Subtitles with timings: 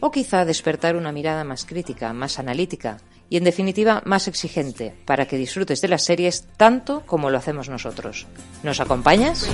[0.00, 5.26] o quizá despertar una mirada más crítica, más analítica y en definitiva más exigente para
[5.26, 8.26] que disfrutes de las series tanto como lo hacemos nosotros.
[8.62, 9.48] ¿Nos acompañas?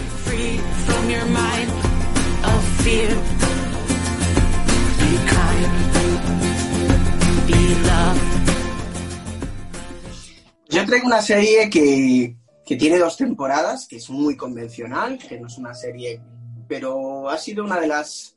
[10.68, 15.46] Yo traigo una serie que, que tiene dos temporadas, que es muy convencional, que no
[15.46, 16.20] es una serie,
[16.68, 18.35] pero ha sido una de las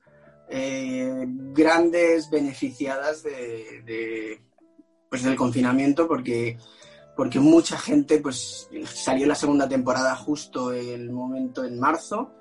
[0.49, 4.41] eh, grandes beneficiadas de, de,
[5.09, 6.57] pues del confinamiento porque,
[7.15, 12.31] porque mucha gente pues salió la segunda temporada justo el momento en marzo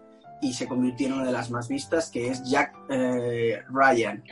[0.41, 4.23] y se convirtió en una de las más vistas que es Jack eh, Ryan.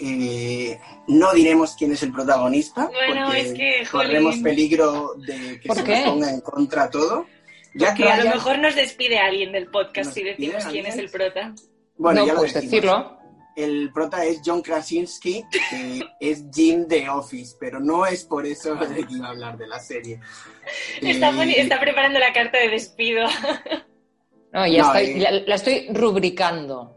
[0.00, 5.68] Eh, no diremos quién es el protagonista Bueno, porque es que, corremos peligro de que
[5.68, 6.00] ¿Por se qué?
[6.00, 7.24] nos ponga en contra todo.
[7.74, 10.86] Jack Que a lo Ryan- mejor nos despide alguien del podcast ¿Nos si decimos quién
[10.86, 11.54] es el prota.
[11.98, 12.70] Bueno, no ya lo puedes decimos.
[12.72, 13.16] decirlo.
[13.56, 18.74] El prota es John Krasinski, que es Jim de Office, pero no es por eso
[18.76, 20.20] de que iba a hablar de la serie.
[21.00, 23.26] Está, Eh, está preparando la carta de despido.
[24.52, 25.44] No, ya No, estoy, eh.
[25.46, 26.96] la estoy rubricando.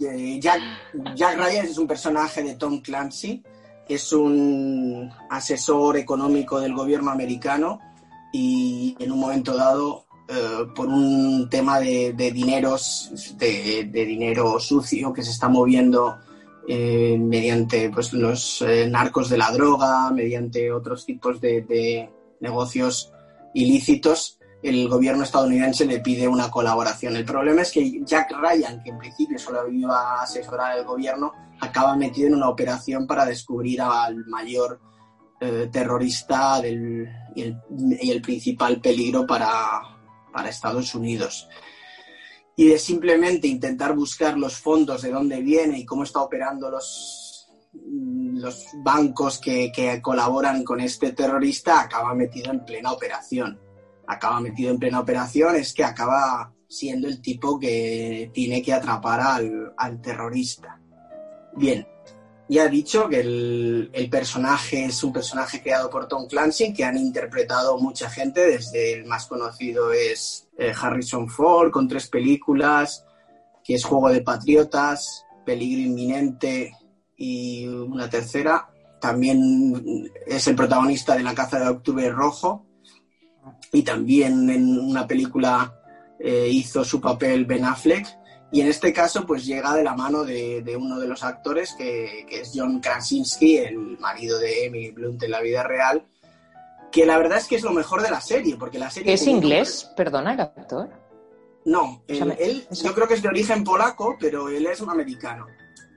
[0.00, 0.60] eh, Jack,
[1.14, 3.44] Jack Ryan es un personaje de Tom Clancy,
[3.88, 7.78] es un asesor económico del gobierno americano
[8.32, 15.12] y en un momento dado, eh, por un tema de, de dineros, de, dinero sucio
[15.12, 16.16] que se está moviendo
[16.66, 22.08] eh, mediante pues, los eh, narcos de la droga, mediante otros tipos de,
[22.40, 23.12] negocios
[23.52, 27.16] ilícitos, el gobierno estadounidense le pide una colaboración.
[27.16, 31.32] El problema es que Jack Ryan, que en principio solo iba a asesorar al gobierno,
[31.60, 34.80] acaba metido en una operación para descubrir al mayor
[35.70, 37.58] terrorista del- y, el,
[38.00, 39.93] y el principal peligro para,
[40.34, 41.48] para Estados Unidos.
[42.56, 47.48] Y de simplemente intentar buscar los fondos de dónde viene y cómo está operando los,
[47.72, 53.60] los bancos que, que colaboran con este terrorista, acaba metido en plena operación
[54.06, 59.20] acaba metido en plena operación es que acaba siendo el tipo que tiene que atrapar
[59.20, 60.80] al, al terrorista.
[61.56, 61.86] Bien,
[62.48, 66.84] ya he dicho que el, el personaje es un personaje creado por Tom Clancy que
[66.84, 73.06] han interpretado mucha gente, desde el más conocido es eh, Harrison Ford con tres películas,
[73.64, 76.76] que es Juego de Patriotas, Peligro Inminente
[77.16, 78.68] y una tercera.
[79.00, 82.66] También es el protagonista de La Caza de Octubre Rojo,
[83.72, 85.74] y también en una película
[86.18, 88.06] eh, hizo su papel Ben Affleck
[88.52, 91.74] y en este caso pues llega de la mano de, de uno de los actores
[91.76, 96.06] que, que es John Krasinski, el marido de Emily Blunt en la vida real,
[96.92, 99.12] que la verdad es que es lo mejor de la serie, porque la serie...
[99.14, 99.90] ¿Es como un inglés?
[99.96, 100.88] Perdona, el actor.
[101.64, 104.80] No, él, Esa me- él yo creo que es de origen polaco, pero él es
[104.82, 105.46] americano.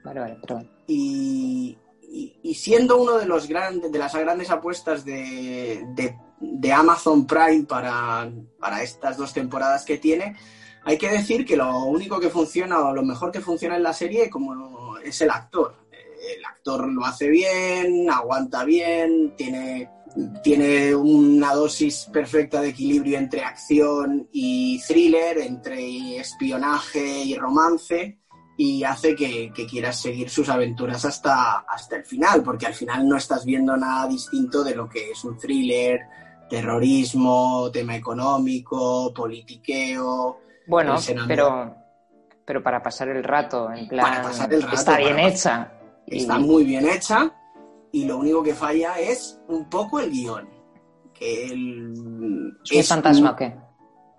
[0.04, 0.70] Vale, vale, perdón.
[0.86, 6.72] y, y- y siendo uno de los grandes de las grandes apuestas de, de- de
[6.72, 10.36] Amazon Prime para, para estas dos temporadas que tiene,
[10.88, 13.92] hay que decir que lo único que funciona o lo mejor que funciona en la
[13.92, 15.76] serie como es el actor.
[15.92, 19.90] El actor lo hace bien, aguanta bien, tiene,
[20.42, 28.20] tiene una dosis perfecta de equilibrio entre acción y thriller, entre espionaje y romance
[28.56, 33.06] y hace que, que quieras seguir sus aventuras hasta, hasta el final, porque al final
[33.06, 36.00] no estás viendo nada distinto de lo que es un thriller,
[36.48, 40.47] terrorismo, tema económico, politiqueo.
[40.68, 41.74] Bueno, pero,
[42.44, 45.72] pero para pasar el rato, en plan, Para pasar el rato, está bien hecha.
[46.06, 47.32] Y- Está muy bien hecha
[47.92, 50.48] y lo único que falla es un poco el guion.
[51.14, 53.56] Que el, ¿Es un fantasma o qué?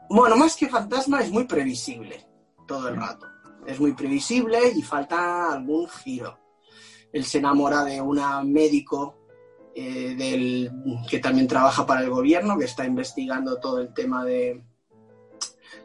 [0.09, 2.25] Bueno, más que fantasma es muy previsible
[2.67, 3.27] todo el rato.
[3.65, 6.37] Es muy previsible y falta algún giro.
[7.13, 9.15] Él se enamora de una médico
[9.75, 10.71] eh, del,
[11.09, 14.63] que también trabaja para el gobierno, que está investigando todo el tema de,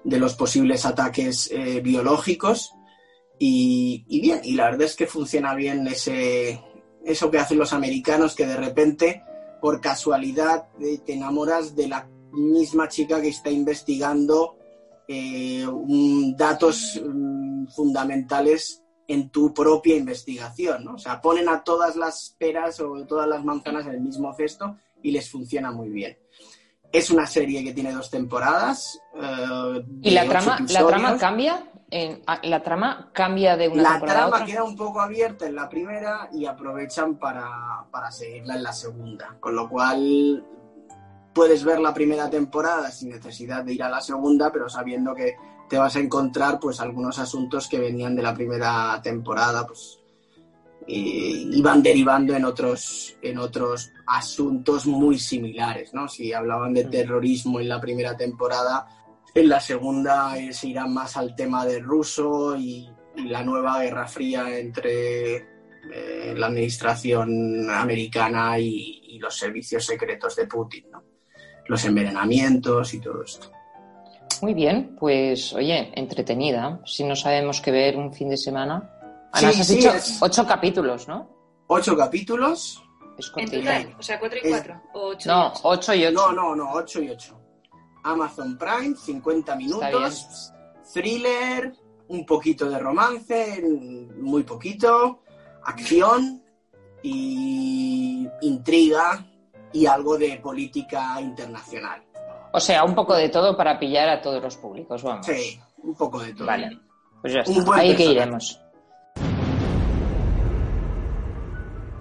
[0.05, 2.75] de los posibles ataques eh, biológicos.
[3.39, 6.63] Y, bien, y la verdad es que funciona bien ese,
[7.05, 9.25] eso que hacen los americanos, que de repente,
[9.61, 14.57] por casualidad, eh, te enamoras de la misma chica que está investigando
[15.09, 15.67] eh,
[16.37, 20.95] datos mm, fundamentales en tu propia investigación, ¿no?
[20.95, 24.79] O sea, ponen a todas las peras o todas las manzanas en el mismo cesto
[25.03, 26.17] y les funciona muy bien.
[26.95, 29.01] Es una serie que tiene dos temporadas.
[29.21, 31.71] eh, ¿Y la trama, la trama cambia?
[31.91, 35.57] En- ¿La trama cambia de una La temporada a trama queda un poco abierta en
[35.57, 39.37] la primera y aprovechan para, para seguirla en la segunda.
[39.41, 40.45] Con lo cual
[41.35, 45.35] puedes ver la primera temporada sin necesidad de ir a la segunda, pero sabiendo que
[45.69, 49.99] te vas a encontrar pues algunos asuntos que venían de la primera temporada, pues
[50.87, 56.09] y van derivando en otros, en otros asuntos muy similares, ¿no?
[56.09, 56.91] Si hablaban de Mm.
[56.91, 58.87] terrorismo en la primera temporada,
[59.35, 63.81] en la segunda eh, se irán más al tema del ruso y, y la nueva
[63.83, 71.03] guerra fría entre eh, la administración americana y, y los servicios secretos de Putin, ¿no?
[71.67, 73.51] Los envenenamientos y todo esto.
[74.43, 76.81] Muy bien, pues oye, entretenida.
[76.85, 78.94] Si no sabemos qué ver un fin de semana.
[79.35, 81.29] Sí, Además, has sí, dicho es- ocho capítulos, ¿no?
[81.67, 82.83] Ocho capítulos.
[83.19, 84.83] Es total, o sea, 4 y Es- 4.
[84.95, 86.15] O 8 No, ocho y ocho.
[86.15, 87.41] No, no, no, ocho y ocho.
[88.03, 90.53] Amazon Prime, 50 minutos.
[90.93, 91.73] Thriller,
[92.09, 93.63] un poquito de romance,
[94.19, 95.23] muy poquito.
[95.65, 96.43] Acción
[97.03, 99.25] y intriga
[99.73, 102.03] y algo de política internacional.
[102.53, 105.27] O sea, un poco de todo para pillar a todos los públicos, vamos.
[105.27, 106.47] Sí, un poco de todo.
[106.47, 106.79] Vale.
[107.21, 107.53] Pues ya está.
[107.75, 108.05] Ahí que personaje.
[108.13, 108.61] iremos.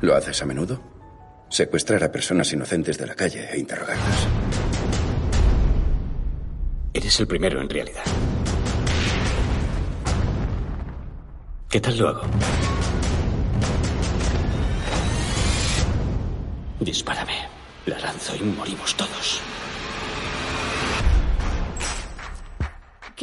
[0.03, 0.81] ¿Lo haces a menudo?
[1.47, 4.27] Secuestrar a personas inocentes de la calle e interrogarlas.
[6.93, 8.03] Eres el primero en realidad.
[11.69, 12.21] ¿Qué tal lo hago?
[16.81, 17.47] Dispárame.
[17.85, 19.41] La lanzo y morimos todos.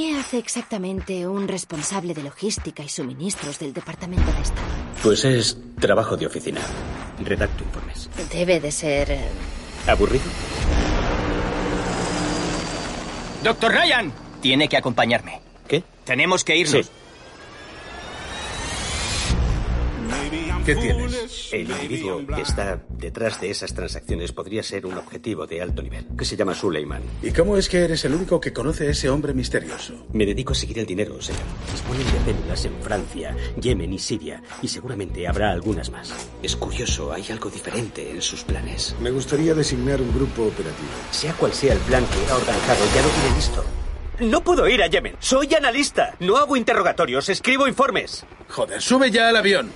[0.01, 4.67] ¿Qué hace exactamente un responsable de logística y suministros del Departamento de Estado?
[5.03, 6.63] Pues es trabajo de oficina.
[7.23, 8.09] Redacto informes.
[8.33, 9.11] Debe de ser...
[9.11, 9.29] eh,
[9.87, 10.25] ¿Aburrido?
[13.45, 14.11] Doctor Ryan,
[14.41, 15.43] tiene que acompañarme.
[15.69, 15.85] ¿Qué?
[16.05, 16.87] Tenemos que irnos.
[16.87, 16.93] Sí.
[20.65, 21.49] ¿Qué tienes?
[21.53, 26.07] El individuo que está detrás de esas transacciones podría ser un objetivo de alto nivel,
[26.17, 27.03] que se llama Suleiman.
[27.23, 30.07] ¿Y cómo es que eres el único que conoce a ese hombre misterioso?
[30.13, 31.43] Me dedico a seguir el dinero, señor.
[31.73, 36.13] Disponen de células en Francia, Yemen y Siria, y seguramente habrá algunas más.
[36.43, 38.95] Es curioso, hay algo diferente en sus planes.
[39.01, 40.91] Me gustaría designar un grupo operativo.
[41.11, 43.65] Sea cual sea el plan que ha organizado, ya lo tiene listo.
[44.21, 45.17] No puedo ir a Yemen.
[45.19, 46.15] Soy analista.
[46.21, 48.27] No hago interrogatorios, escribo informes.
[48.51, 49.71] Joder, sube ya al avión.